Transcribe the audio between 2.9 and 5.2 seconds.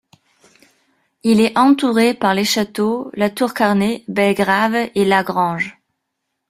La Tour Carnet, Belgrave et